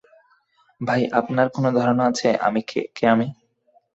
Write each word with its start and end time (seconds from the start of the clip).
ভাই, 0.81 1.01
আপনার 1.19 1.47
কোনও 1.49 1.69
ধারণা 1.77 2.03
আছে 2.11 2.29
কে 2.95 3.03
আমি? 3.07 3.27